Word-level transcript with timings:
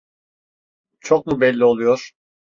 Çok 0.99 1.25
mu 1.27 1.41
belli 1.41 1.65
oluyor? 1.65 2.11